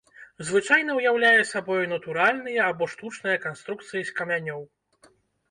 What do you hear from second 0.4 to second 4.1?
Звычайна ўяўляе сабою натуральныя або штучныя канструкцыі